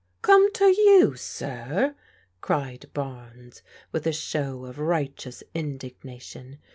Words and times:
"Come 0.23 0.51
to 0.53 0.65
you, 0.65 1.13
sir!" 1.15 1.93
cried 2.41 2.89
Barnes, 2.91 3.61
with 3.91 4.07
a 4.07 4.11
show 4.11 4.65
of 4.65 4.79
righteous 4.79 5.43
indignation. 5.53 6.57